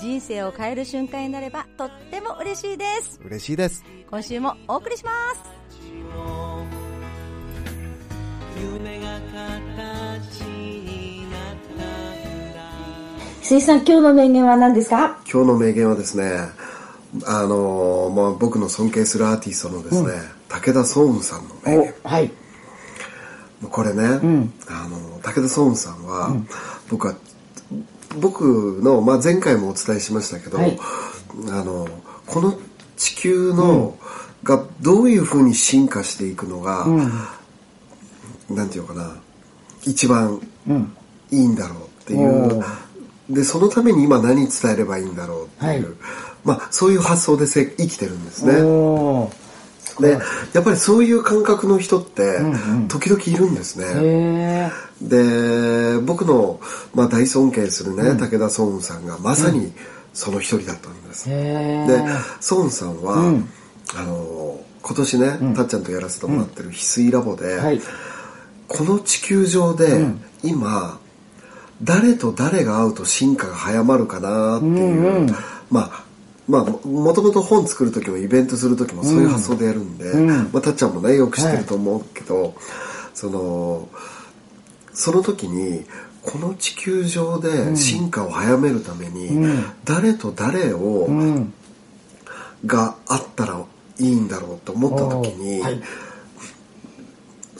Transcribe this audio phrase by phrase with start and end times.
[0.00, 3.20] 人生を変える瞬間になればとっても嬉しいです。
[3.22, 3.84] 嬉しいです。
[4.08, 5.42] 今週もお送りします。
[8.58, 11.40] 夢が形になっ
[11.76, 12.62] たんだ
[13.42, 15.20] 水さん、今日の名言は何ですか？
[15.30, 16.32] 今日の名言はですね、
[17.26, 20.14] あのまあ、僕の尊敬するアーティストのですね、
[20.48, 21.94] 武田壮雲さんの名言。
[22.04, 22.32] はい。
[23.70, 24.08] これね、あ
[24.88, 26.34] の、武田壮雲さんは、
[26.88, 27.14] 僕は、
[28.18, 30.78] 僕の、まあ、前回もお伝えしましたけど、はい。
[31.50, 31.88] あの、
[32.26, 32.58] この
[32.96, 33.96] 地球の、
[34.42, 36.86] がどういうふうに進化していくのが、
[38.48, 39.16] なんていうのかな、
[39.84, 40.40] 一番
[41.30, 45.94] いいんだろうっていう、おで、そのために今何伝えればいいんだろうっていう、はい。
[46.44, 48.54] まあ、そういう発想でせ生きてるんですね。
[49.98, 50.18] で、
[50.52, 52.38] やっぱりそういう感覚の人って、
[52.88, 53.86] 時々いるんですね。
[53.86, 54.70] へ
[55.02, 56.60] で、僕の、
[56.94, 59.72] まあ、大尊敬するね、武田壮雲さんがまさに
[60.12, 61.28] その一人だったんです。
[61.28, 63.34] ーへでー、ソンさんは、
[63.96, 67.80] あの、今年ね、たっちゃんとやらせてもらってる翡翠ラボで、はい。
[68.68, 70.06] この地球上で、
[70.42, 70.98] 今、
[71.82, 75.26] 誰と誰が会うと進化が早まるかなっていう、
[75.70, 76.04] まあ、
[76.50, 80.12] まあ、ももともと本作る時もイベントする時もそういう発想でやるんで、
[80.52, 82.54] まあ、たっちゃんもね、よく知ってると思うけど、
[83.14, 83.88] その、
[84.92, 85.84] その時に、
[86.22, 89.30] この地球上で進化を早めるために、
[89.84, 91.08] 誰と誰を、
[92.66, 93.64] があったら
[93.98, 95.80] いいんだろうと思った時に、はい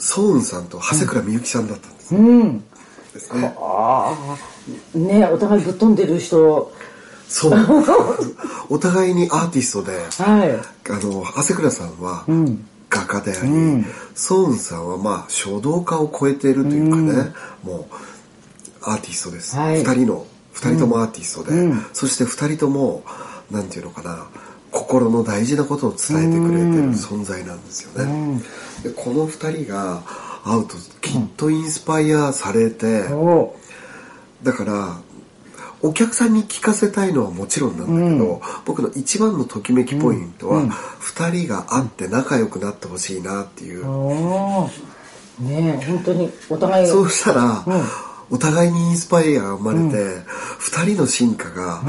[0.01, 2.59] ソウンさんと長谷倉みゆきさんだったんです,、うん。
[3.13, 3.53] ですね。
[3.59, 4.15] あ
[4.95, 4.97] あ。
[4.97, 6.73] ねお互いぶっ飛んでる人。
[7.31, 7.59] そう。
[8.69, 9.93] お互いにアーティストで、
[10.23, 10.51] はい。
[10.91, 12.25] あの、長谷倉さんは
[12.89, 17.31] 画家であり、ソウンさんはまあ書道家を超えているというかね、
[17.63, 17.95] もう
[18.83, 19.55] アーティストです。
[19.55, 19.83] 二、はい。
[19.83, 23.03] 人の、二人ともアーティストで、そして二人とも、
[23.49, 24.27] なんていうのかな、
[24.71, 28.41] 心の大事なことを伝えてくれてる存在なんですよね。
[28.83, 30.01] でこの二人が
[30.43, 33.55] 会うときっとインスパイアされて、お
[34.43, 34.97] だから
[35.83, 40.63] お客さんに聞かせたいのはもちろんなんだけど、僕の一番のときめきポイントは、
[40.99, 43.85] 二人が会って仲良くなってほしいなっていう、
[45.39, 47.65] ねえ本当にお互いそうしたら、
[48.29, 50.23] お互いにインスパイアが生まれて、
[50.59, 51.81] 二人の進化が、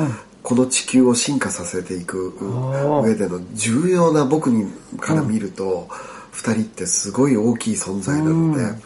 [0.42, 5.88] この地球を進化させていく上での重要な僕にから見ると、
[6.32, 8.82] 二人ってすごい大きい存在なので、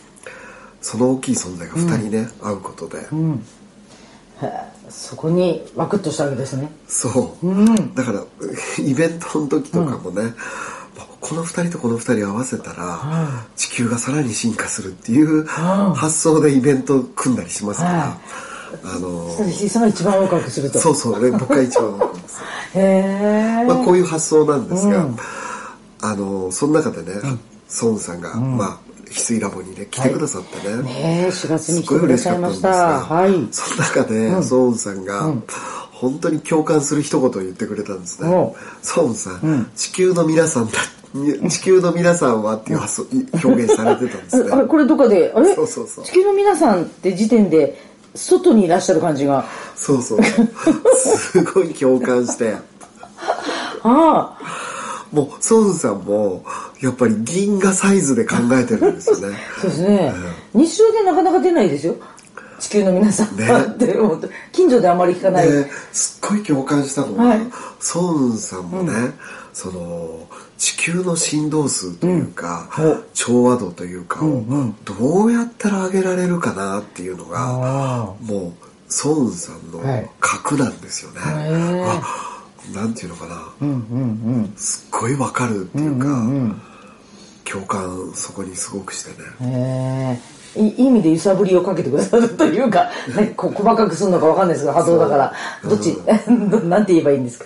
[0.80, 3.06] その大きい存在が二人ね、会うことで、
[4.88, 6.70] そこにワクッとしたわけですね。
[6.88, 8.24] そう、だから
[8.78, 10.34] イベントの時とかもね、
[11.20, 18.18] この二人とこの二人合わせたら、地球がさらに進化するっていう発想でイベント組んだりしますから、は
[18.84, 20.78] あの一番ワクワクすると。
[20.78, 22.40] そうそうね僕が一番思います、
[22.78, 23.64] へえ。
[23.66, 25.08] まあ、こういう発想なんですが、
[26.02, 27.38] あのその中でね、
[27.82, 28.85] 孫さんが、まあ
[29.16, 32.88] 翡翠ラボにね来てくださってね、ねえ4月にすごい来てくだ嬉しかったんですさいました。
[32.88, 33.48] が、はい。
[33.50, 35.34] その中で、ソーンさんが、
[35.92, 38.54] 本当に共感する一言を言ってくれたんですねお。
[38.82, 40.72] ソーンさん、地球の皆さんだ、
[41.48, 43.06] 地球の皆さんはっていう発想
[43.44, 44.50] 表現されてたんですね。
[44.52, 45.54] あれこれどこであれ？
[45.54, 47.80] そうそうそう地球の皆さんって時点で
[48.14, 50.22] 外にいらっしゃる感じがそうそう。
[50.94, 52.54] すごい共感して。
[53.82, 54.36] あ
[55.12, 56.44] もう、ソーンさんも、
[56.80, 59.36] やっぱり銀河サイズで考えてるんですよね。
[59.58, 60.14] あ そうですね、
[60.54, 61.96] 日常でなかなか出ないですよ
[62.58, 63.36] 地球の皆さん。
[63.36, 63.46] ね。
[63.68, 64.28] って思って。
[64.52, 67.40] 近所であまり聞かない、ですっごい共感したのが、はい。
[67.80, 68.92] ソーンさんもね、
[69.52, 70.26] その
[70.58, 73.04] 地球の振動数というか、うん。
[73.14, 74.42] 調和度というかを
[74.84, 78.52] どうやったら上げられるかなっていうのが、あもう
[78.88, 80.10] ソーンさんのはい。
[80.20, 81.20] 核なんですよね。
[81.20, 81.84] へー。
[81.86, 82.35] あ
[82.74, 86.06] なんていうのかな、うんうんすっごいわかるっていうか、
[87.44, 89.10] 共感そこにすごくして
[89.42, 90.20] ね。
[90.56, 95.32] いいい意味で揺さぶりをかけてくださるというか、ね、 こ細かくするのかわかんないですけど波動だから。
[95.68, 95.88] どっち、
[96.64, 97.44] なんて言えばいいんですか？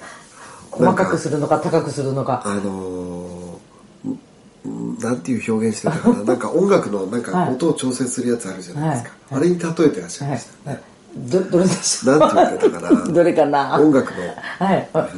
[0.71, 2.43] 細かくするのか高くするのか。
[2.45, 6.23] あのーんなんていう表現してたかな？
[6.25, 7.53] なんか音楽のなんかはい。
[7.55, 10.81] 音を調整するやつあるじゃないですか、はいあれに例えてらっしゃいはいました、はい
[11.17, 12.19] どどれでしょう？
[12.19, 13.05] なんて言ってたかな。
[13.13, 13.81] どれかな？
[13.81, 14.19] 音楽の。
[14.59, 15.09] はい、あ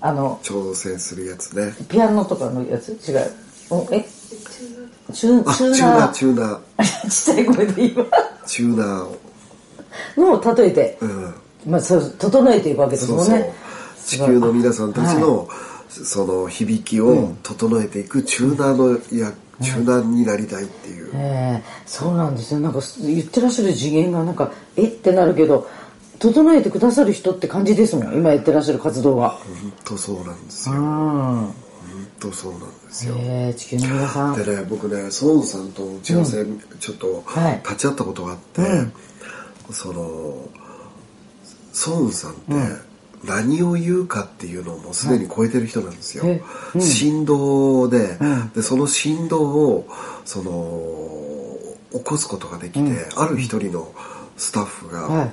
[0.00, 1.74] あの挑戦するやつね。
[1.88, 2.92] ピアノとかのやつ？
[3.10, 3.30] 違う。
[3.70, 4.06] おえ？
[5.12, 7.10] チュあチューチューナナーーチューナー。
[7.10, 8.04] ちっちゃい声で今
[8.46, 9.18] チューナーを。
[10.16, 11.34] のを例えて、うん。
[11.66, 13.28] まあそう整えていくわけですそうそう。
[13.30, 13.52] もんね
[14.04, 15.48] 地球の皆さんたちの、
[15.88, 19.32] その響きを整えていくチューナーのや、
[19.62, 25.68] チューナーになりたいっていう、ええそうなんですよなんか言ってらっしゃる次元がなんかえってなるけど
[26.18, 28.14] 整えてくださる人って感じですもん。
[28.14, 30.84] 今やってらっしゃる活動が本当そうなんですうよん。
[31.46, 31.54] 本
[32.20, 34.36] 当そうなんですよ、ええ地球の皆さん。
[34.44, 36.44] でね僕ねソウンさんと打ち合わせ
[36.80, 37.60] ちょっとはい。
[37.64, 38.62] 立ち会ったことがあって、
[39.72, 40.48] その
[41.72, 42.87] ソウンさんって
[43.24, 46.42] 何を言うかっていうのをもうすでに超えてる人なんですよ、え
[46.80, 48.18] 振動で,、
[48.54, 49.88] でその振動を
[50.24, 53.92] その起こすことができて、ある一人の
[54.36, 55.32] スタッフが、はい。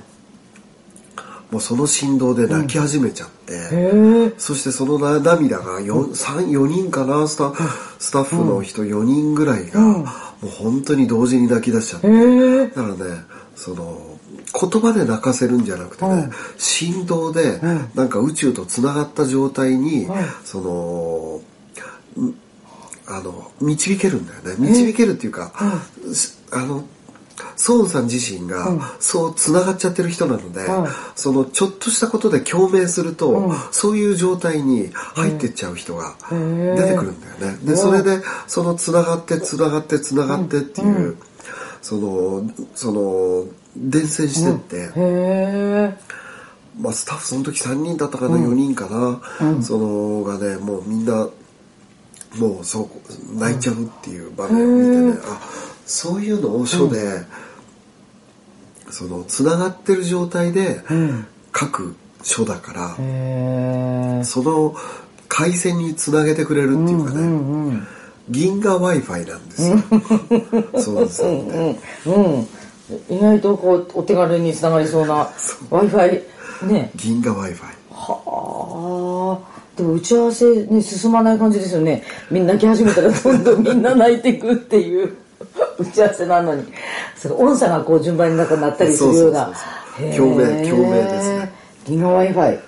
[1.50, 4.34] もうその振動で泣き始めちゃって、へえ。
[4.36, 7.52] そしてそのな涙が 4, 3 4人かなスタ
[7.98, 10.04] スタッフの人4人ぐらいが、も
[10.42, 13.22] う本当に同時に泣き出しちゃって、だからね
[13.54, 14.05] その
[14.58, 17.60] 言葉で泣かせるんじゃなくてね、振動で
[17.94, 20.08] なんか宇宙とつながった状態に、
[20.44, 21.40] その
[22.22, 22.34] ん
[23.06, 24.68] あの導けるんだよね。
[24.68, 25.52] 導けるっていうか、
[26.12, 26.84] しあの
[27.56, 30.66] ソウンさん自身がそうつながっちゃってる人なので、
[31.14, 36.36] そのちょっとしたことで共鳴すると、そういう状態に入ってっちゃう人が出
[36.88, 37.58] てくるんだよね。
[37.62, 41.16] でそれでそのつながってつながってつながってっていう、
[41.82, 43.44] そのその
[43.76, 45.98] 伝染してって、へえ
[46.80, 51.28] まあ、スタッフその時3人だったかな、4人かな、そのがねもうみんな
[52.38, 52.90] もうそ
[53.34, 55.40] う泣いちゃうっていう場面を見てね、あ
[55.86, 57.22] そういうのを書で、
[58.90, 60.82] そのつながってる状態で
[61.58, 64.74] 書く書だから、その
[65.28, 67.82] 回線につなげてくれるっていうかね、
[68.28, 69.76] 銀河 w i f i なんですよ、
[70.78, 72.10] そうですよね、う
[72.42, 72.48] ん
[73.08, 75.28] 意外とこうお手軽につながりそうな
[75.70, 76.26] w i f
[76.62, 76.90] i ね。
[76.94, 79.56] 銀河 w i f i はあ。
[79.76, 82.04] でも打ち合わせね進まない感じですよね。
[82.30, 85.16] みんな泣き始めたらどんどんみんな泣いていくっていう。
[85.78, 86.64] 打ち合わせなのに。
[87.16, 89.52] そう音差がこう順番になったりするような。
[90.16, 91.52] 共鳴共鳴ですね。
[91.84, 92.58] 銀河 w i f i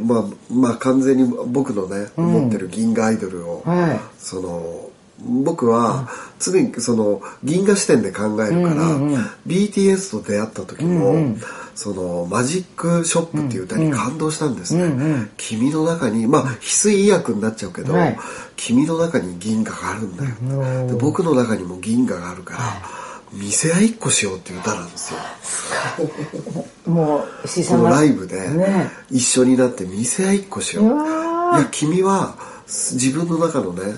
[0.00, 4.00] まあまあ完全に僕のね、持ってる銀河アイドルを、はい。
[4.18, 4.88] その
[5.20, 6.08] 僕は
[6.38, 8.98] 常にその銀河視点で考えるから、
[9.46, 11.36] BTS と出会った時も、
[11.74, 18.18] そのマジックショップっていう歌に感動したんですね、君の中にまあ翡翠医薬になっちゃうけど、はい。
[18.56, 22.60] 君の中に銀河があるんだよ、で僕の中にも銀河があるから、
[23.32, 25.20] 見せ合いっこしようっていう歌なんですよ。
[26.86, 28.90] もう石井さこのライブでね。
[29.10, 30.86] 一緒になって見せ合いっこしよう。
[30.86, 30.88] い
[31.60, 33.96] や君は自分の中のね、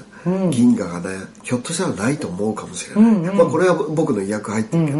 [0.50, 4.98] 銀河がねひょっとしたらないと思うかもしれない、まあ、これは僕の意訳入ってるけど、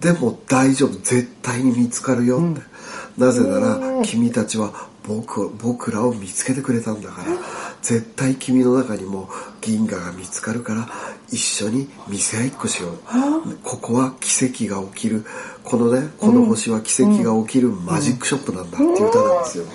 [0.00, 2.60] でも大丈夫絶対に見つかるよって、
[3.18, 7.28] なぜなら君たちは僕僕らを見つけてくれたんだから。
[7.82, 9.28] 絶対君の中にも
[9.60, 10.88] 銀河が見つかるから
[11.28, 12.98] 一緒に見せ合いっこしよう。
[13.62, 15.24] ここは奇跡が起きる。
[15.62, 19.66] このねこの星は奇跡が起きるマジックショップなんだっていう歌なんですよ、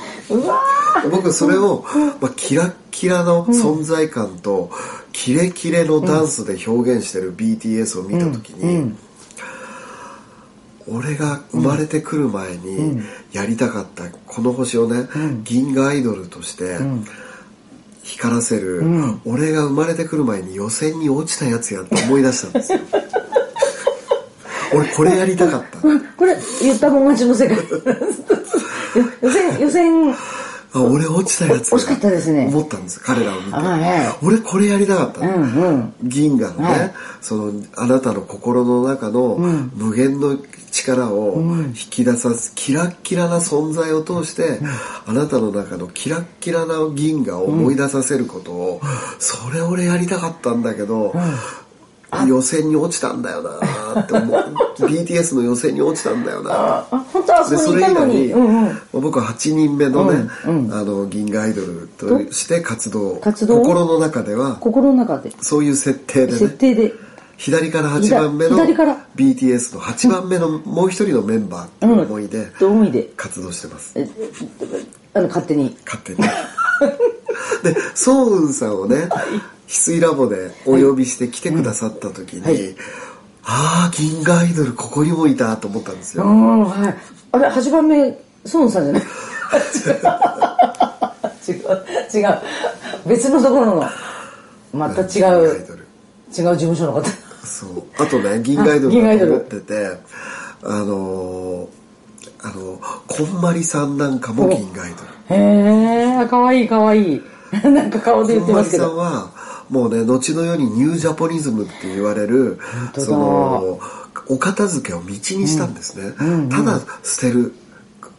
[1.10, 1.86] 僕それを、
[2.22, 4.72] まあ、キラッキラの存在感と、
[5.12, 8.94] キレキレのダンスで表現してる BTS を見た時に、
[10.88, 13.02] 俺が生まれてくる前に
[13.32, 15.08] やりたかったこの星をね、
[15.44, 16.78] 銀河アイドルとして
[18.04, 18.84] 光らせる、
[19.26, 22.80] 俺が生まれてくる前に予選に落ちたやつやって思い出したんですよ。
[24.74, 25.80] 俺これやりたかった。
[25.80, 27.58] これ言ったもん勝ちの世界。
[29.22, 30.16] 予選予選
[30.74, 32.48] あ俺落ちたやつ惜しかったですね。
[32.48, 35.94] 思ったんです彼らを見て、はい俺これやりたかったの、うんうん。
[36.04, 36.94] 銀河のね、はい。
[37.20, 39.38] そのあなたの心の中の
[39.76, 40.38] 無限の
[40.72, 44.60] 力を引き出さすキラッキラな存在を通して、
[45.06, 48.82] あなたの中のキラッキラな銀河を思い出させることを、
[49.20, 51.14] それ俺やりたかったんだけど、
[52.28, 54.56] 予選に落ちたんだよなって思う。
[54.88, 58.82] BTS の予選に落ちたんだよなあ本当はあそでそれ以来こにうんうん。
[59.02, 60.48] 僕は8人目のね、あ
[60.84, 63.62] の銀河アイドルとして活動活動？
[63.62, 65.32] 心の中では心の中で。
[65.42, 66.94] そういう設定で設ね定で。
[67.38, 69.06] 左から8番目の左から。
[69.16, 73.10] BTS の8番目のもう一人のメンバーっていう思いでどう思いで？
[73.18, 74.08] 活動してます、え
[75.14, 75.76] あの勝手に。
[75.86, 76.20] 勝手に
[77.64, 82.76] でソウウンさんをね翡翠ラボでお呼びして来てくださった時に、はい。
[83.44, 86.96] ああ銀河アイドルここにもいたと思ったんですよ、うんはい。
[87.32, 89.02] あれ8番目ソンさんじゃない？
[91.48, 91.58] 違 違う。
[92.14, 92.40] 違う。
[93.08, 93.86] 別のところの
[94.74, 95.66] また違う違う
[96.32, 97.04] 事務所の方。
[97.46, 97.84] そう。
[97.98, 99.98] あとね銀アイドルだと銀アイドル思ってて
[100.64, 101.68] あのー
[102.44, 105.42] あのこんまりさんなんかも銀アイドル。
[105.42, 107.16] へえかわいいかわい。
[107.16, 107.22] い
[107.64, 109.32] なんか顔で言ってこんまりさんますけどは
[109.70, 112.60] もうね後のようにニュージャポニズムって言われる
[112.98, 113.80] その
[114.28, 116.14] お片付けを道にしたんですね、
[116.50, 117.54] ただ捨てる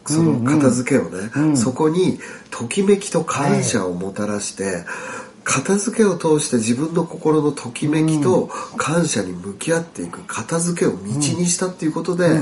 [0.05, 2.19] その片付けをね、そこに
[2.51, 4.83] ときめきと感謝をもたらして、
[5.43, 12.39] 片付けを通して自分の心のときめきと感謝に向き合っていく片付けを道にしたっていうことで、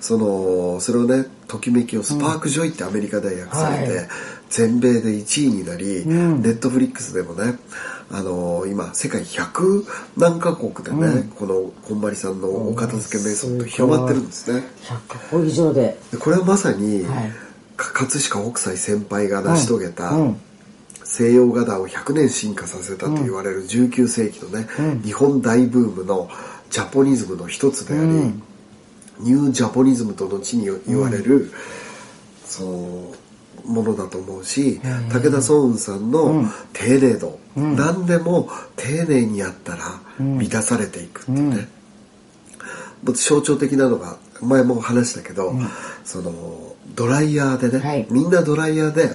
[0.00, 4.08] そのそれをねときめきを Spark Joy ってアメリカで訳されて、はい。
[4.48, 7.58] 全米で1位になり、ネットフリックスでもね
[8.10, 9.84] あの今世界100
[10.16, 14.64] 何カ国でね、このこんまりさんのお片付けメソッド広まってるんですね。
[14.82, 15.96] 100カ国以上で。
[16.10, 17.30] でこれはまさに、はい。
[17.76, 20.40] か葛飾北斎先輩が成し遂げた、うん。
[21.04, 24.66] 西洋画壇を100年進化させたと言われる19世紀のね、
[25.04, 26.28] 日本大ブームの
[26.70, 28.32] ジャポニズムの一つであり、
[29.22, 31.52] ニュージャポニズムと後に言われる、
[32.44, 33.14] その
[33.64, 41.68] ものだと思うし、武田壮雲さんの丁寧度、何でも丁寧にやったら満たされていくっていうね、
[43.02, 45.54] もっと象徴的なのが前も話したけど、
[46.04, 48.06] そのドライヤーでね、はい。
[48.10, 49.14] みんなドライヤーで、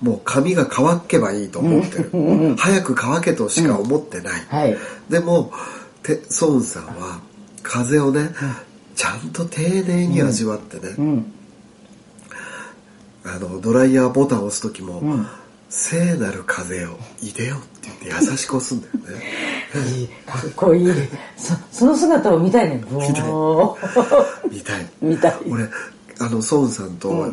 [0.00, 4.76] もう髪が乾けばいいと思ってる、早く乾けとしか思ってない、はい。
[5.08, 5.52] でも
[6.02, 7.20] てソウンさんは
[7.62, 8.30] 風をね、
[8.94, 11.32] ちゃんと丁寧に味わってね、うん。
[13.24, 15.02] あのドライヤーボタンを押す時も、
[15.68, 19.24] 聖なる風を入れよって言って優しく押すんだよね。
[19.96, 20.08] いい。
[20.26, 20.92] かっこいい。
[21.36, 22.84] そその姿を見たいね。
[22.90, 23.24] 見たい。
[24.50, 24.86] 見たい。
[25.00, 25.36] 見たい。
[25.48, 25.64] 俺
[26.18, 27.32] あのソウンさんと、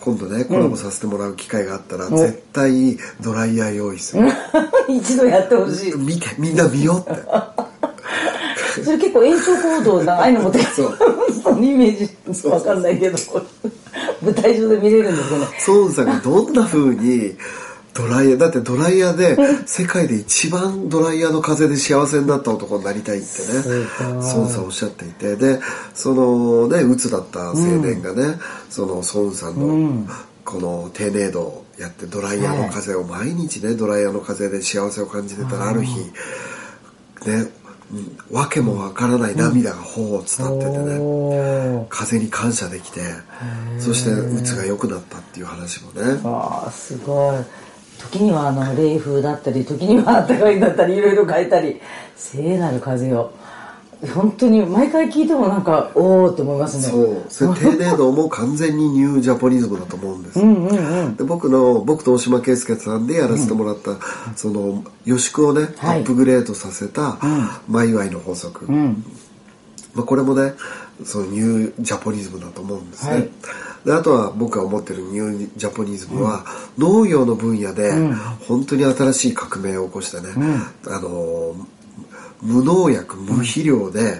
[0.00, 4.28] 今度ねコラボさせてもらう機会があったら、絶対ドライヤー用意する、
[4.88, 5.94] 一度やってほしい。
[5.96, 7.22] 見てみんな見ようって
[8.86, 10.98] それ結構延長行動長いのもてそう。
[11.42, 13.18] そのイメージわかんないけど。
[14.22, 15.46] 舞台上で見れるんですよね。
[15.58, 17.36] ソウンさんがどんな風に
[17.94, 23.62] ドライヤーだってドライヤーで 世界で一番ドライヤーの風で幸せになった男になりたいってね。
[24.22, 25.34] ソウンさんおっしゃっていて。
[25.34, 25.58] で
[25.92, 28.38] そのね鬱だった青年がね、
[28.70, 30.06] そのソウンさんの
[30.44, 36.12] この丁寧度をやってドライヤーの風を毎日ねドライヤーの風で幸せを感じてたらある日ね
[37.26, 37.65] うん
[38.30, 43.00] わけもわからない涙が頬を伝っててね、風に感謝できて
[43.78, 46.20] そして鬱が良くなったっていう話もね。
[46.24, 47.36] ああすごい。
[47.98, 51.80] 時にはあの冷風だったり時には暖かいだったりいろいろ変えたり
[52.14, 53.32] 聖なる風を
[54.14, 56.82] 本当に毎回聞いてもなんかおおって思いますね。
[56.82, 57.24] そう。
[57.28, 60.40] それ丁寧度も完全にニュージャポニズムだと思うんです、
[61.16, 63.96] で僕の僕と大島圭介さんでやらせてもらった、
[64.36, 66.00] その予宿をね、はい。
[66.00, 67.18] アップグレードさせた
[67.68, 68.66] 「マイワイの法則」
[69.94, 70.52] まあ、これもね
[71.04, 73.30] そのニュージャポニズムだと思うんですね、はい。
[73.86, 76.44] であとは僕が思ってるニュージャポニズムは、
[76.76, 77.92] 農業の分野で
[78.46, 80.28] 本当に新しい革命を起こしてね、
[80.86, 81.54] あの
[82.42, 84.18] 無農薬無肥料で、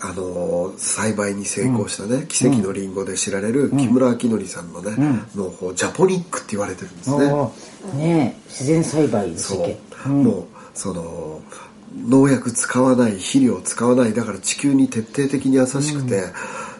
[0.00, 7.26] あの栽培に成功したね、奇跡のリンゴで知られる木村明則さんのね、農法ジャポニックって言われてるんですね、
[7.96, 9.78] ねえ自然栽培でそしたっけ。
[10.06, 10.44] う、もう
[10.74, 11.40] その
[11.96, 16.24] 農薬使わない肥料使わないだから地球に徹底的に優しくて、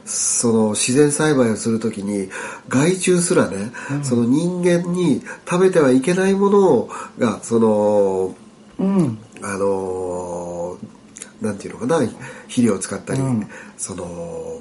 [0.04, 2.30] その自然栽培をするときに
[2.68, 6.88] 害虫すらね、その人間に食べてはいけないもの
[7.18, 8.34] がその、
[9.42, 10.78] あの
[11.40, 12.06] なんていうのかな
[12.44, 13.20] 肥料を使ったり、
[13.76, 14.60] その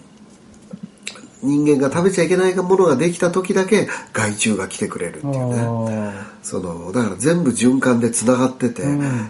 [1.44, 5.54] 人間が食べちゃいけないものができた時だけ害虫が来てくれるっていう
[5.86, 6.12] ね。
[6.42, 8.84] そのだから全部循環でつながってて、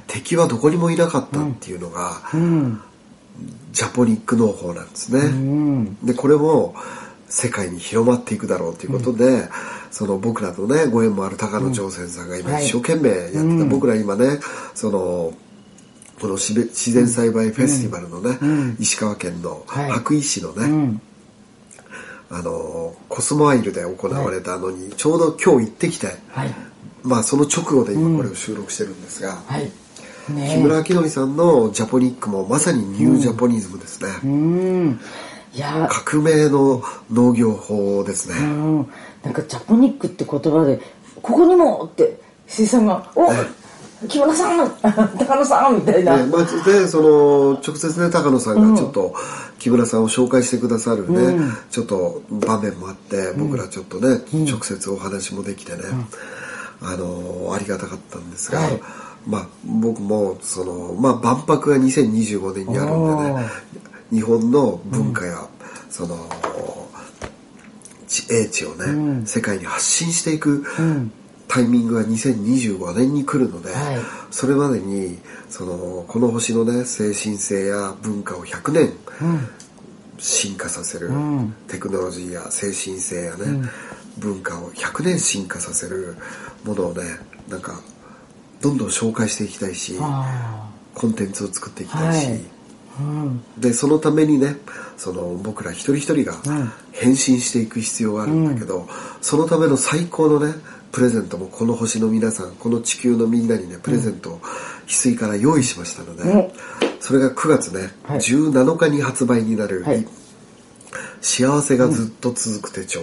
[0.07, 2.21] 敵はどこにもいなかったっていうのが、
[3.71, 6.75] ジャポニック農法なんですね、でこれも
[7.27, 9.49] 世界に広まっていくだろうということで、
[9.91, 12.65] その僕らとねご縁もある高野朝鮮さんが今はい。
[12.65, 14.39] 一生懸命やってた、僕ら今ね
[14.73, 15.33] その
[16.19, 19.91] この自然栽培フェスティバルのね、石川県のはい。
[19.91, 20.99] 白衣市のね、
[22.31, 26.53] あのコスモアイルで行われたのに、ちょうど今日行ってきて、はい。
[27.03, 29.71] まあその直後で今これを収録してるんですが、はい。
[30.33, 34.99] ね木村明則さんのジャポニックもまさにニュージャポニズムですね、うん
[35.53, 38.47] いや革命の農業法ですね、う
[38.81, 38.89] ん。
[39.23, 40.79] なんかジャポニックって言葉で
[41.21, 43.31] ここにもって石井さんが「お
[44.07, 44.69] 木村さん
[45.17, 49.15] 高野さんみたいな、ねまあ、でその直接ね高野さんがちょっと
[49.57, 51.35] 木村さんを紹介してくださるね、
[51.71, 55.79] ちょっと場面もあって僕らちょっとね、直接お話もできてね、
[56.79, 58.79] あのありがたかったんですが、はい。
[59.27, 63.49] まあ僕もその、まあ、万博が2025年にあるんでね
[64.11, 65.47] 日本の文化や、
[65.89, 66.17] その
[68.07, 70.65] 地英知をね、世界に発信していく、
[71.47, 73.97] タイミングが2025年に来るので、はい。
[74.31, 75.17] それまでに
[75.49, 78.93] そのこの星のね精神性や文化を100年
[80.17, 81.09] 進化させる、
[81.67, 83.69] テクノロジーや精神性やね、
[84.17, 86.17] 文化を100年進化させる
[86.65, 87.03] ものをね
[87.47, 87.79] なんか
[88.61, 92.35] どんどん紹介していきたいしあコンテンツを作っていきたいし、はい。
[92.35, 92.56] うん
[93.57, 94.55] でそのためにね
[94.97, 96.35] その僕ら一人一人が
[96.91, 98.87] 変身していく必要があるんだけど、
[99.21, 100.53] そのための最高のね
[100.91, 106.51] プレゼントもこの星の皆さんこの地球のみんなにねプレゼントを翡翠から用意しましたので、うん
[106.99, 108.19] それが9月ね、はい。
[108.19, 110.05] 17日に発売になる、はい。
[111.21, 113.01] 幸せがずっと続く手帳」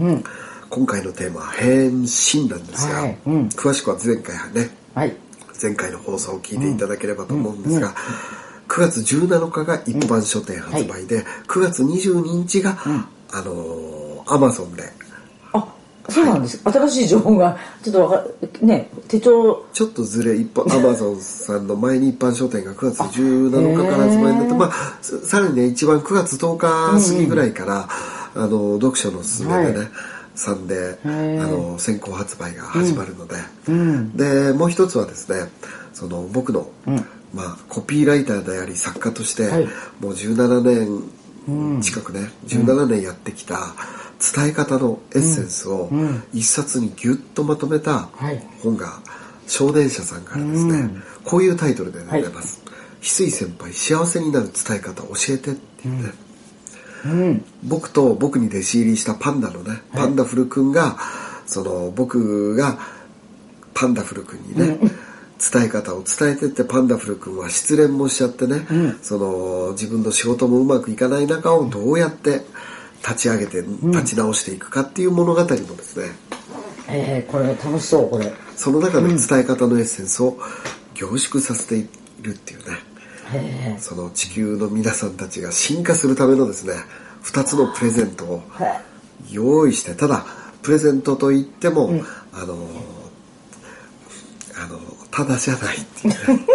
[0.00, 0.24] うん。
[0.68, 3.18] 今回のテーマは変身なんですが、はい。
[3.26, 3.48] うん。
[3.48, 5.14] 詳しくは前回ねはい。
[5.62, 7.94] 前回の放送を聞いていただければと思うんですが、
[8.68, 12.76] 9月17日が一般書店発売で、9月22日が、
[13.32, 14.82] あのー、アマゾンで。
[15.52, 15.66] あ
[16.08, 16.60] そうなんです。
[16.64, 18.26] 新しい情報がちょっとわか
[18.62, 19.64] ね手帳。
[19.72, 27.88] ちょっとずれ一般アマゾンさんの前に一般書店が9月17日から発売になって、まあ、ささらにね一番9月10日過ぎぐらいから、
[28.34, 29.88] あの読書のすすめでね、はい。
[30.34, 31.46] さんであー。
[31.46, 33.36] の先行発売が始まるので、
[33.72, 34.16] ん。
[34.16, 35.50] でもう一つはですね
[35.92, 36.70] その僕の、
[37.36, 39.66] まあ、コピーライターであり作家として、はい。
[40.00, 43.74] もう17年近くね、17年やってきた
[44.34, 45.90] 伝え方のエッセンスを
[46.32, 48.42] 一冊にギュッとまとめたはい。
[48.62, 49.00] 本が
[49.46, 50.90] 少年社さんからですね、
[51.24, 52.62] こういうタイトルで出てます
[53.00, 56.12] 「翡翠先輩幸せになる伝え方教えて」っていうね、
[57.04, 57.44] うん。
[57.62, 60.96] 僕と僕に弟子入りしたパンダのねパンダフル君が
[61.46, 62.78] その僕が
[63.74, 64.78] パンダフル君にね
[65.38, 68.66] 伝え方を伝えてってパンダフル君は失恋もしちゃってね、
[69.02, 72.42] その自分の仕事もうまくいかない中をどうやって
[73.02, 76.06] 立ち上げて立ち直していくかっていう物語もですね、
[76.88, 78.32] えー、これ楽しそうこれ。
[78.56, 80.38] その中で伝え方のエッセンスを
[80.94, 81.88] 凝縮させてい
[82.22, 82.78] るっていうね、
[83.32, 86.72] へその地球の皆さんたちが進化するためのですね
[87.22, 88.42] 2つのプレゼントを
[89.30, 90.24] 用意してただ
[90.62, 91.90] プレゼントといっても、
[92.32, 92.56] あの
[95.16, 96.46] ただじゃないっていうね。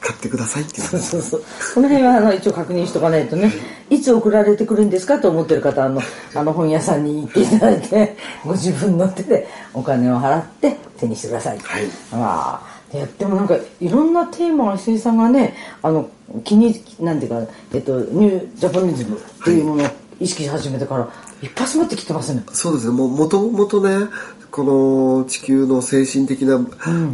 [0.00, 1.42] 買ってくださいっていうそうそうそう。
[1.74, 3.52] この辺はあの一応確認しとかないとね。
[3.90, 4.00] い。
[4.00, 6.00] つ送られてくるんですかと思ってる方はあの
[6.34, 11.84] あの本屋さんに行っていただいてご自分の手でお金を払って手にしてください、はい。
[12.12, 12.72] ああ。
[12.92, 16.10] ででもなんかいろんなテーマが石井さんがねあの
[16.44, 19.86] 気になんていうか、えっと、ニュージャパニズムっていうものを
[20.20, 21.08] 意識し始めてから
[21.40, 22.44] 一発持ってきてますね。
[22.52, 22.92] そうですね。
[22.92, 24.08] もうもともとね
[24.50, 26.60] この地球の精神的な、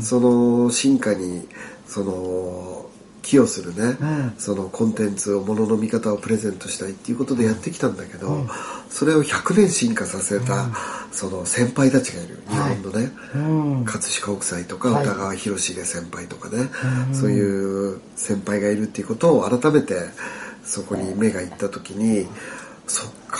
[0.00, 1.46] その進化に
[1.86, 2.86] その
[3.22, 3.96] 寄与するね、
[4.38, 8.46] そのコンテンツをものの見方をプレゼントしたいっていうことでやってきたんだけど、
[8.88, 10.66] それを100年進化させた、
[11.12, 12.42] その先輩たちがいる。
[12.48, 13.12] 日本のね、
[13.84, 15.04] 葛飾北斎とかはい。
[15.04, 16.70] 歌川広重先輩とかね、
[17.12, 19.94] そういう先輩がいるっていうことを改めて
[20.64, 22.26] そこに目がいった時に
[22.88, 23.38] そっか。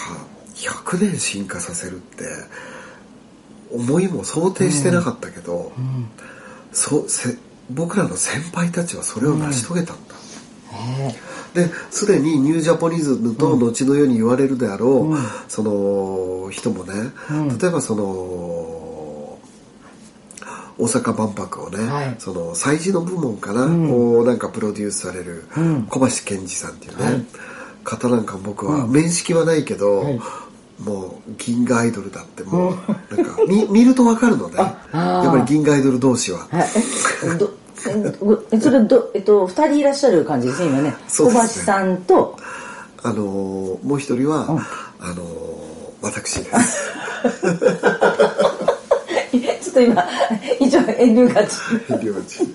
[0.55, 2.25] 100年進化させるって
[3.73, 5.71] 思いも想定してなかったけど、
[6.73, 7.37] そうせ
[7.71, 10.15] 僕らの先輩たちはそれを成し遂げたんだ、
[10.73, 11.15] へ
[11.55, 15.17] ですでにニュージャポニズムと後の世に言われるであろう、
[15.49, 17.13] その人もね、
[17.61, 18.05] 例えばその
[20.79, 22.17] 大阪万博をね、はい。
[22.19, 25.45] その祭事の部門かな、をなんかプロデュースされる
[25.89, 27.25] 小橋健二さんっていうね、はい
[27.89, 28.87] 方なんか僕は。
[28.87, 30.21] 面識はないけど、はい。
[30.79, 32.75] もう銀河アイドルだってもう
[33.17, 34.57] なんか見見ると分かるのね。
[34.59, 36.47] やっぱり銀河アイドル同士は。
[36.51, 36.69] はい。
[37.25, 37.51] えど
[38.53, 40.95] えそれどえっと二人いらっしゃる感じですね今ね。
[41.09, 42.37] 小橋さんと。
[43.03, 44.47] あのーもう一人は、
[45.01, 45.59] あのー
[46.03, 46.91] 私です。
[49.63, 50.05] ちょっと今
[50.61, 51.57] 一応遠慮がち。
[51.89, 52.55] 遠慮がち。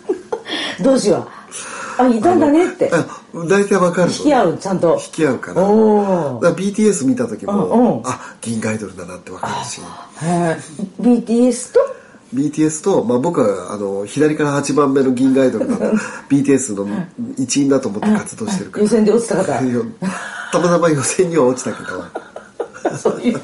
[0.82, 2.90] どうしようあいたんだねって。
[2.94, 4.94] あ大体わかるの引き合うちゃんと。
[4.94, 7.80] 引き合うからだから BTS 見た時うんうん。
[7.80, 9.82] もあ銀河アイドルだなってわかるし。
[11.02, 11.80] BTS と
[12.36, 15.84] ？BTS と、まあ、僕はあの左から8番目の銀河アイドルだと
[16.30, 16.88] BTS の
[17.38, 18.84] 一員だと思って活動してるから。
[18.84, 19.44] 予選で落ちた方。
[20.52, 21.84] たまたま予選には落ちたけ
[22.90, 23.42] どそういう。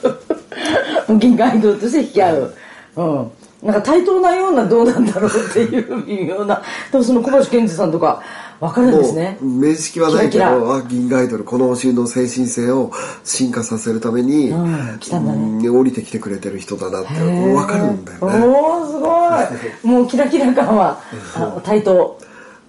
[1.18, 2.54] 銀河アイドルとして引き合う、
[2.96, 3.32] うん。
[3.64, 6.62] なんか対等なようなどうなんだろうっていう微妙な。
[6.92, 8.22] でもその小橋健二さんとか
[8.60, 9.38] 分かるんですね。
[9.42, 12.92] もう面識はないけキラキどあ銀河アイドルこの星の精神性を
[13.24, 15.40] 進化させるために、うん来たんだね。
[15.40, 18.46] うん降りてきてくれてる人だなって分かるんだよね。
[18.46, 19.88] おおすごい。
[19.88, 21.00] もうキラキラ感は
[21.36, 22.20] あ対等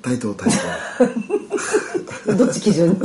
[0.02, 0.48] 対等対
[2.26, 2.98] 等どっち基準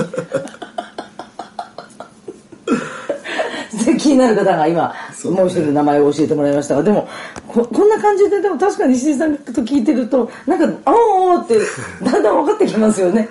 [3.85, 4.93] で気になる方が今、
[5.25, 7.07] もう一人の名前を教えてもらいましたがでも
[7.47, 11.57] ここんな感じででも確かに石井さんと聞いてるとなんか「あおー」って
[12.05, 13.27] だんだん分かってきますよね。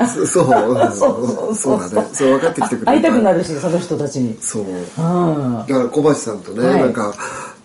[0.00, 0.46] そそう
[0.96, 2.84] そうそうだねそう分かってきてくれる。
[2.86, 4.36] 会いたくなるしその人たちに。
[4.40, 4.64] そう。
[4.98, 6.80] あだから小橋さんとね、はい。
[6.80, 7.14] なんか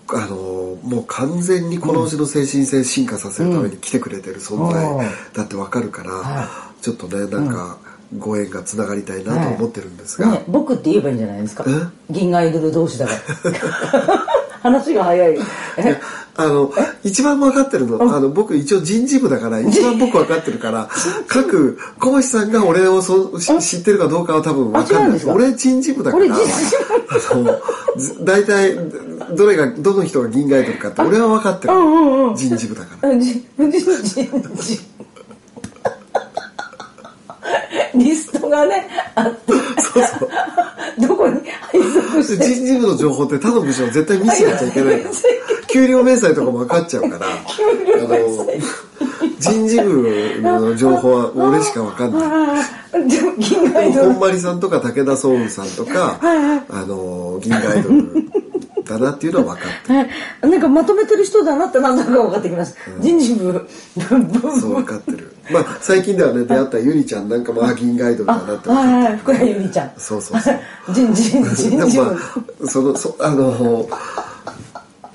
[0.10, 5.06] あのもう完全にこの星の精神性進化させるために来てくれてる存在うん。
[5.34, 6.50] だってわかるから、は
[6.82, 7.78] ちょっとねなんか
[8.18, 11.65] ご縁がつながりたいなと思ってるんですが、ね、僕って言えばいいんじゃないですか。
[11.68, 12.13] え？
[12.13, 14.26] 銀河アイドル同士だから。
[14.62, 15.38] 話が早い。
[15.78, 16.00] え
[16.38, 20.89] あの一番分かってるのあの僕一応人事部だから一番僕分かってるから
[21.28, 25.02] 各小橋さんが俺をそし知ってるかどうかは多分分かんない。
[25.02, 25.34] あ違うんですか？
[25.34, 26.26] 俺人事部だから。
[28.22, 28.76] 大体
[29.36, 31.74] どれがどの人が銀河アイドルかって俺は分かってる、
[32.36, 33.18] 人事部だから。
[33.20, 33.41] じじ
[34.04, 34.30] じ
[34.62, 34.80] じ
[37.98, 39.54] リストがねあって。
[39.54, 40.30] そうそう
[41.08, 42.46] どこに配属して。
[42.46, 45.16] 人事部の情報って他の部署は絶対見せちゃいけないから。
[45.68, 47.26] 給料明細とかも分かっちゃうから。
[47.48, 48.60] 給料明細。
[49.40, 52.68] 人事部の情報は俺しか分かんない。
[53.38, 54.12] 銀河アイドル。
[54.14, 57.96] 本丸さんとか武田壮雲さんとかあの銀河アイドル
[58.86, 60.10] だなっていうのは分かってはい
[60.50, 63.52] なんかまとめてる人だなってなんとなく分かってきます、人事部。
[63.52, 65.32] 部そう分かってる。
[65.52, 69.91] まあ最近ではね出会ったゆりちゃんなんかもあ銀河アイドルだなって分かってはいはい福谷ゆりちゃん。
[69.98, 70.60] そうそうそう。
[70.93, 72.12] 人人人事部、ま
[72.63, 73.88] あそのそあの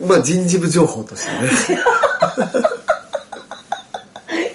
[0.07, 1.51] まあ人事部情報としてね。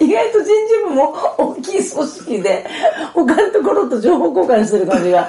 [0.00, 0.54] 意外と人事
[0.88, 2.66] 部も大きい組織で
[3.12, 5.28] 他のところと情報交換してる感じが。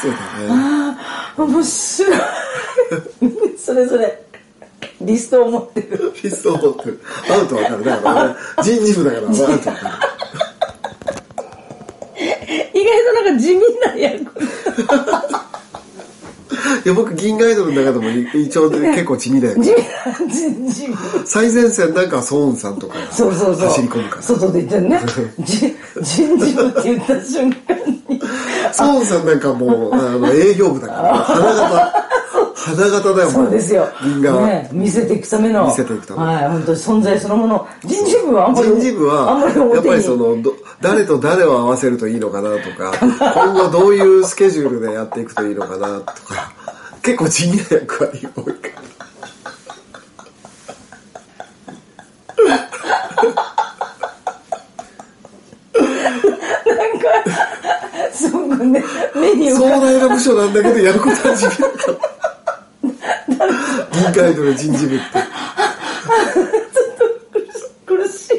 [0.00, 0.16] そうだ
[0.54, 0.75] ね
[1.36, 2.18] 面白い。
[3.58, 4.22] それぞれ。
[5.00, 6.12] リストを持ってる。
[6.22, 7.00] リストを持ってる。
[7.28, 7.84] 会うと分かる。
[7.84, 9.26] だからね人事部だから。
[9.26, 9.76] 会うと分かる
[12.74, 14.32] 意外となんか地味な役。
[16.84, 23.68] いや僕銀河アイドルの中でも一応結構地味だよ地味最前線なんかはソーンさんとかがそうそうそう。
[23.68, 24.22] 走り込むから。
[24.22, 25.00] 外で言ってるね。
[25.40, 27.76] じ人事部って言った瞬間
[28.08, 28.20] に
[28.76, 32.06] ソーンさんなんかもう あの営業部だから花形
[32.54, 33.88] 花形だよもそうですよ。
[34.02, 35.66] 銀河は、ね、見せていくための。
[35.66, 36.24] 見せていくため。
[36.24, 37.68] はい本当に存在そのもの。
[37.84, 46.52] 人事部はあんまり人事部はあんまりやっぱりそのど誰と誰を合わせるといいのかなとか 今後どういうスケジュールでやっていくといいのかなとか
[47.02, 48.85] 結構地味な役割が多いから
[58.56, 58.82] すごくね
[59.14, 61.68] メニュー壮が大な部署なんだけどやることは地味だ
[63.38, 63.52] から
[63.92, 65.04] 銀河アイドル人事部って
[67.86, 68.36] 苦しい。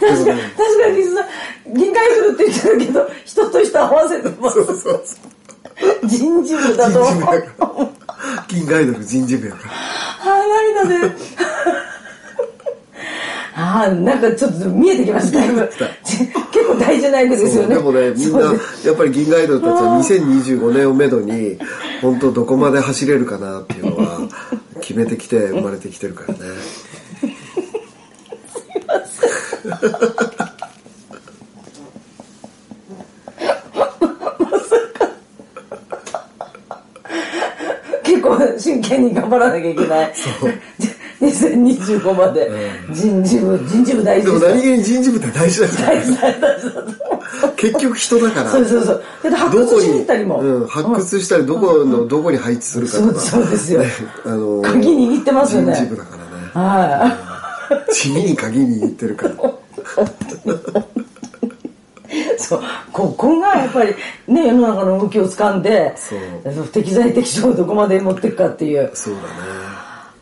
[0.00, 1.28] 確かに確かにさ
[1.74, 5.00] 銀河アイドルって言ってるけど人と人合わせてますそうそうそう。
[6.06, 7.06] 人事部だと
[8.48, 9.72] 銀河アイドル人事部やから。
[10.22, 10.26] あ
[10.84, 11.14] 涙で
[13.70, 15.38] ああなんかちょっと見えてきました
[16.10, 16.32] 結
[16.66, 17.76] 構大事な役ですよね。
[17.76, 18.52] でもねみんなや
[18.92, 21.56] っぱり銀河アイドルたちは2025年をめどに
[22.02, 24.28] 本当どこまで走れるかなっていうのは
[24.80, 26.40] 決めてきて 生まれてきてるからね。
[38.02, 40.12] 結構真剣に頑張らなきゃいけない
[41.30, 42.50] 2025まで
[42.90, 47.20] 人事部人事部大で事でも何気に人事部って大事だから大事大事大事だと思う
[47.56, 48.50] 結局人だから。
[48.50, 49.30] そうそうそう。
[49.30, 53.20] だ発掘しにに行ったりも、うん、発掘したりどこのどこに配置するかとか。
[53.20, 53.82] そうですよ。
[54.24, 55.74] あの鍵握ってますよね。
[55.74, 56.30] 人事部だからね。
[56.54, 57.16] は
[57.92, 59.34] 地味に鍵握ってるから。
[59.34, 59.36] い
[62.38, 62.62] そう。
[62.92, 63.94] ここがやっぱり
[64.26, 65.94] ね世の中の動きを掴んで
[66.72, 68.90] 適材適所をどこまで持っていくかっていう。
[68.94, 69.26] そうだね。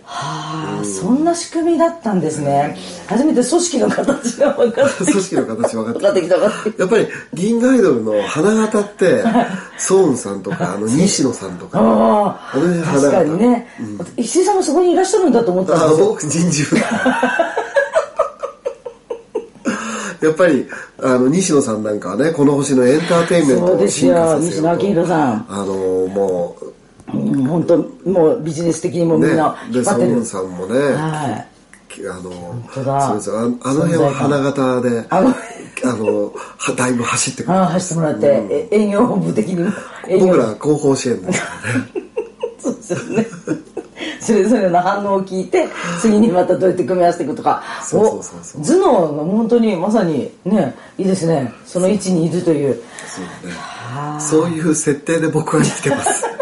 [0.05, 2.77] はあそんな仕組みだったんですね。
[3.07, 6.37] 初めて組織の形が分かって組織の形分かってきた。
[6.37, 9.23] やっぱり銀河アイドルの花形って
[9.77, 11.79] ソーンさんとかあの西野さんとか。
[11.81, 13.11] ああの辺あ花形。
[13.11, 13.67] 確かにね、
[14.17, 16.07] 石井さんもそこにいらっしゃるんだと思ったんあですよ。
[16.09, 16.77] 僕人事部
[20.21, 20.67] やっぱり
[21.01, 24.45] あの西野さんなんかはねこの星のエンターテインメントをそうです進化させようと。
[24.47, 24.51] よ。
[24.51, 25.47] 西野昭弘さん。
[25.49, 26.73] あのもう
[27.17, 30.17] ん本当もうビジネス的にもうねみんな引っ張ってる。
[30.17, 31.49] ンさんもね、はい。
[32.09, 32.31] あの
[33.63, 35.35] あの辺は花形であの
[35.85, 39.73] あのはだいぶ走ってくる走ってもらって、え営業本部的に
[40.21, 41.87] 僕ら後方支援ですからね。
[42.59, 43.27] そうですよね。
[44.21, 45.67] それぞれの反応を聞いて
[46.01, 47.63] 次にまたどうやって組み合わせていくとか。
[47.83, 48.63] そうそうそうそう。
[48.63, 51.53] お頭脳が本当にまさにねいいですね。
[51.65, 52.81] その位置にいるという。
[53.07, 53.55] そうね。
[54.21, 56.38] そういう設定で僕は生きてます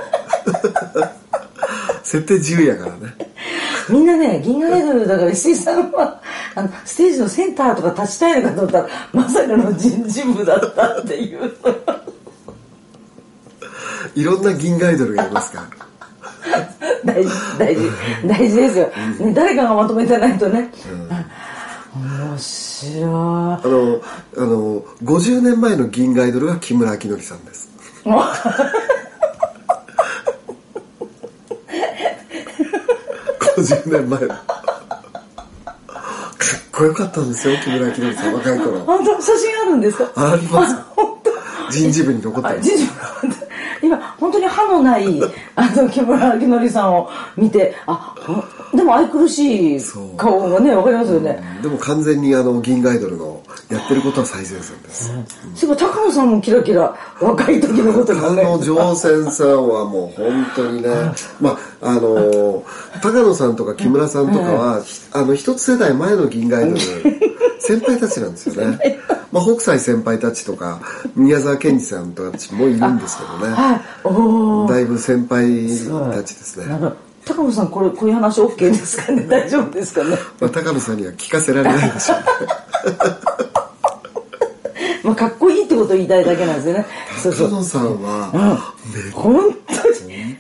[2.07, 3.15] 設定自由やからね。
[3.91, 6.23] みんなね銀河アイドルだから石井さんは
[6.55, 11.53] あのステージのセンターとか立ちたいのかと思ったらまさかの人事部だったっていう。
[14.15, 15.69] いろんな銀河アイドルがいますから。
[17.05, 17.91] 大事大事
[18.25, 18.87] 大事ですよ、
[19.27, 20.71] ね、誰かがまとめてないとね、
[21.93, 23.05] 面白い。
[23.05, 24.01] あの
[24.37, 27.69] あの50年前の銀河アイドルが木村明則さんです
[33.57, 34.21] 50年前。
[34.21, 34.39] のかっ
[36.73, 38.81] こよかったんですよ木村明則さん若い頃。
[38.81, 40.33] 本当写真あるんですか？
[40.33, 40.77] あります。
[41.71, 42.93] 人事部に残ってるあ人事部
[43.83, 45.05] 今本当に歯のない
[45.57, 48.35] あの木村明則さんを見てあほ
[48.77, 49.81] でも愛くるしい
[50.17, 55.09] 顔がねわかりますよね、でも完全にあの銀河アイドルのやってることは最前線です、
[55.55, 58.43] そういえば高野さんもキラキラ若い時のことがね。
[58.43, 60.89] あの乗船さんはもう本当にね、
[61.41, 62.63] まああの
[63.03, 66.81] 高野さんとか木村さんとかは、ひあの一つ世代前の銀河アイドル
[67.59, 68.99] 先輩たちなんですよね。
[69.33, 70.81] まあ北斎先輩たちとか
[71.15, 73.55] 宮沢賢治さんたちもいるんですけどね。
[73.55, 73.77] は
[74.69, 74.69] い。
[74.69, 75.67] だいぶ先輩
[76.13, 76.67] たちですね。
[77.27, 79.27] 高野さんこれこういう話 OK ですかね？
[79.29, 80.17] 大丈夫ですかね？
[80.41, 82.25] まあ高野さんには聞かせられないでしょうね。
[85.03, 86.87] まあかっこいいってことを言いたいだけなんですよね。
[87.23, 88.73] 高野さんは、
[89.13, 90.37] 本当に。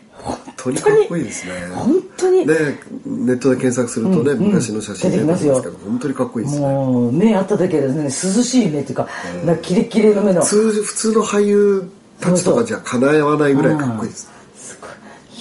[0.56, 1.52] とにかっこいいですね。
[1.74, 2.46] 本当に。
[2.46, 6.66] でネットで検索するとね、昔の写真出てきますけど本当にかっこいいですね。
[6.66, 8.04] もう目あっただけでね。
[8.04, 9.06] 涼しい目っていうか、
[9.44, 10.42] なんかキレッキレの目の。
[10.42, 11.88] 普通普通の俳優
[12.20, 14.22] たちとかじゃ叶えわないぐらいかっこいいです。
[14.22, 14.35] すごいい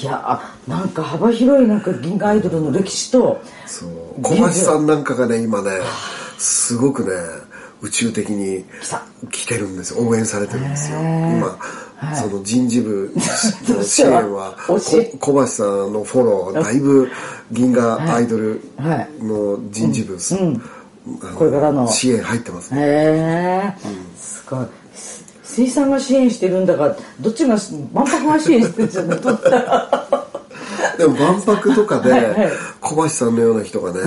[0.06, 3.89] やあなんか幅広いなんか銀河アイドルの歴史とそう。
[4.22, 5.72] 小橋さんなんかがね今ね
[6.38, 7.12] すごくね
[7.82, 9.04] 宇宙的にた。
[9.32, 10.08] 来てるんですよ。
[10.08, 10.98] 応援されてるんですよ。
[11.00, 11.38] へー。
[11.38, 13.13] 今、その人事部
[13.68, 17.10] との 支援は小橋さんのフォローだいぶ
[17.52, 19.10] 銀河アイドルはい。
[19.24, 20.18] の人事部、
[21.22, 21.88] あのこれからの。
[21.88, 22.82] 支援入ってますね。
[22.82, 23.74] へえ
[24.20, 24.65] すごい
[25.56, 27.56] 水産が支援してるんだからどっちが
[27.94, 29.20] 万博が支援してるんじゃない
[30.98, 34.00] でも万博とかで小橋さんのような人がね、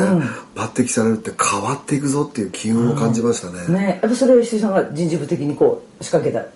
[0.55, 3.99] 抜擢されるって変わっていくぞっていう機運を感じましたね、ね。
[4.03, 6.47] やっぱそれを石井さんが人事部的にこう仕掛けた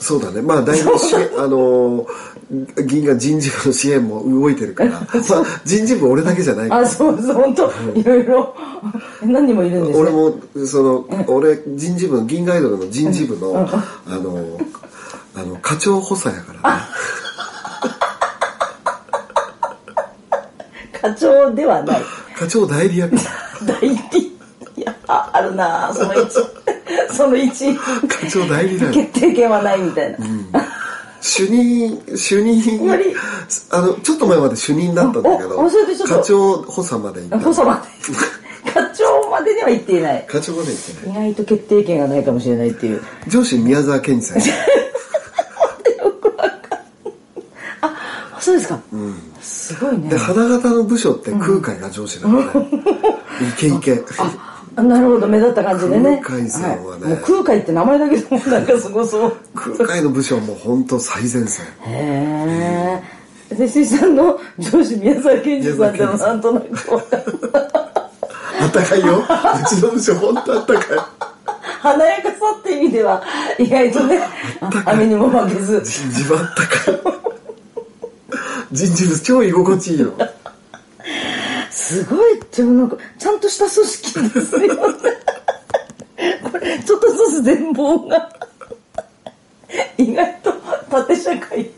[0.00, 0.40] そうだね。
[0.42, 2.06] まあだいぶあのー
[2.84, 5.02] 銀河人事部の支援も動いてるから、 まあ、
[5.64, 6.80] 人事部俺だけじゃないから。
[6.80, 7.70] あそうそう本当？
[7.94, 8.52] いろいろ。
[9.22, 10.02] 何人もいるんですね。
[10.02, 10.34] 俺も
[10.66, 13.68] その俺人事部の銀河アイドルの人事部の
[14.08, 14.58] あの
[15.36, 16.82] あの課長補佐やからね。
[21.00, 22.02] 課長ではない。
[22.36, 23.14] 課長代理役。
[23.64, 23.96] 代理。
[24.76, 26.34] いやああるなその位置
[27.12, 28.92] その位置課長代理だよ。
[28.92, 30.18] 決定権はないみたいな、
[31.20, 32.84] 主任主任。
[32.84, 33.14] より。
[33.70, 35.70] あのちょっと前まで主任だったんだけど
[36.06, 37.38] 課長補佐まで行った。
[37.38, 38.70] 補佐まで。
[38.72, 40.24] 課長までには行っていない。
[40.28, 43.02] 課長まで行ってね意外と決定権がないかもしれないっていう。
[43.26, 44.38] 上司宮沢賢治さん。
[44.40, 44.54] や
[47.82, 48.80] あそうですか、
[49.40, 50.10] すごいね。
[50.10, 52.46] で花形の部署って空海が上司なのね、
[53.56, 54.02] イケイケ。
[54.18, 54.49] あ
[54.82, 56.20] なるほど目立った感じでね。
[56.22, 57.06] 空海さんはね。
[57.06, 57.08] い。
[57.08, 61.66] もう空海って名前だけでもなんかすごそう空海の部署はもう本当最前線。
[61.86, 63.02] へ
[63.50, 69.18] えで石井さんの上司宮沢賢治さんってのなんとなくあったかいよ。
[69.18, 69.22] う
[69.68, 70.84] ちの部署本当あったかい。
[71.80, 73.22] 華やかさって意味では
[73.58, 74.20] 意外とね
[74.84, 75.80] 雨にも負けず。
[75.80, 77.00] 人事部あったかい。
[78.72, 80.12] 人事部超居心地いいよ
[81.90, 84.68] すごいでもなんかちゃんとした組織ですよね
[86.52, 88.30] これちょっとずつ全貌が
[89.98, 90.52] 意外と
[90.88, 91.70] 縦社会。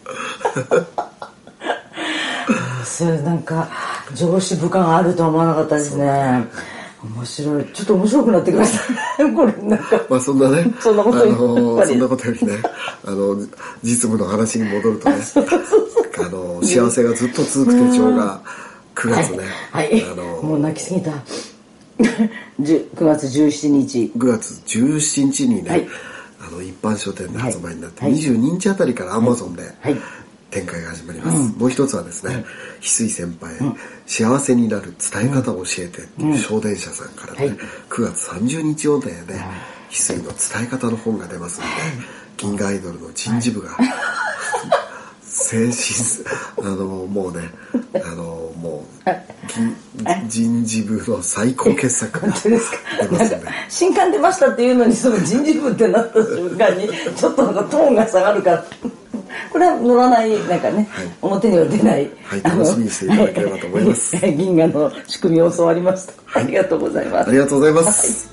[2.84, 3.68] それなんか
[4.14, 6.46] 上司部下があるとは思わなかったですね。
[7.02, 7.64] 面白い。
[7.72, 8.78] ちょっと面白くなってきまし
[9.16, 9.32] たね。
[9.34, 10.00] これなんか。
[10.10, 11.18] まあそんなねそんなこと
[11.86, 12.58] そんなことよりね
[13.04, 13.36] あの
[13.82, 15.16] 実務の話に戻るとね。
[16.18, 18.40] あの幸せがずっと続く手帳が
[18.94, 21.12] 9月ね、はい、あのもう泣きすぎた。
[22.60, 24.12] 10 9月17日。
[24.16, 25.88] 9月17日にね、はい。
[26.40, 28.14] あの一般書店で発売になって、はい。
[28.14, 29.96] 22日あたりからアマゾンではい。
[30.52, 32.44] 展開が始まります、もう一つはですね
[32.82, 33.74] 翡翠先輩、
[34.06, 37.58] 幸せになる伝え方を教えて」っていう小電車さんからね、はい。
[37.88, 39.42] 9月30日予定で翡
[39.90, 41.70] 翠の伝え方の本が出ますので
[42.36, 43.70] 銀河アイドルの人事部が
[45.42, 47.50] 精神あのもうね
[47.94, 49.10] あのもう
[50.28, 52.76] 銀人事部の最高傑作が出ます
[53.08, 58.64] んで新刊出ましたっていうのにその人事部ってなった瞬間に ちょっとなんかトーンが下がるから
[59.50, 60.88] これは乗らないなんかね、
[61.20, 62.42] 表には出ない、はい。
[62.42, 64.16] 楽しみにしていただければと思います。
[64.16, 64.36] はい。
[64.36, 67.28] 銀河の仕組みを教わりました、ありがとうございます。
[67.28, 68.32] ありがとうございます、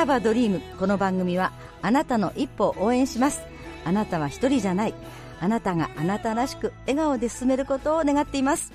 [0.00, 3.42] We have a dream この番組はあなたの一歩を応援します。
[3.84, 4.94] あなたは一人じゃない。
[5.40, 8.72] あなたがあなたらしく笑顔で進めることを願っています。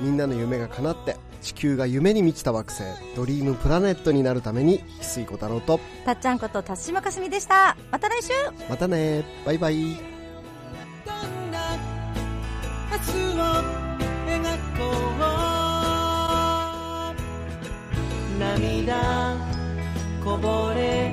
[0.00, 2.82] みんなの夢が叶って地球が夢に満ちた惑星
[3.14, 7.76] ドリームプラネットになるために翡翠小太郎とたっちゃんこと辰島かすみでした。
[7.92, 8.32] また来週。
[8.68, 9.22] またね。
[9.46, 9.76] バイバイ。
[9.76, 11.76] どんな
[12.90, 13.44] 明日を
[14.26, 14.42] 描
[14.76, 14.90] こ
[18.34, 18.40] う。
[18.40, 19.33] 涙。
[19.33, 19.33] こ
[20.38, 21.12] ぼれ。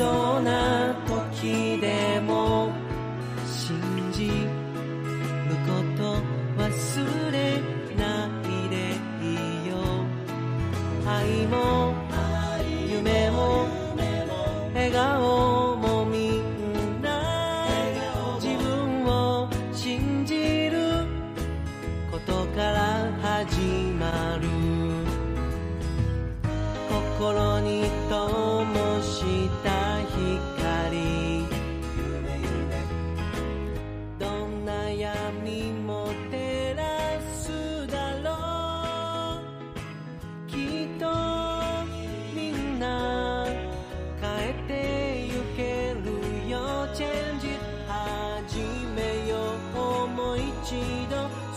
[0.00, 2.72] そうな時でも
[3.46, 3.76] 信
[4.12, 4.32] じる
[5.66, 6.22] こと
[6.56, 7.60] 忘れ
[7.96, 8.76] ないで
[9.22, 9.76] いいよ
[11.06, 11.89] 愛も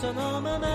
[0.04, 0.73] Sonoma